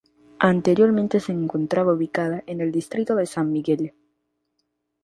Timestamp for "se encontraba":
1.19-1.93